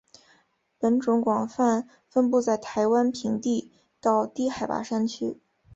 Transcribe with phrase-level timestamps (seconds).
[0.79, 5.39] 本种广泛分布在台湾平地到低海拔山区。